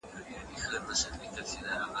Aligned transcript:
د 0.39 0.43
مقالي 0.53 0.79
مسؤلیت 0.87 1.31
پر 1.35 1.43
چا 1.49 1.59
دی؟ 1.69 1.87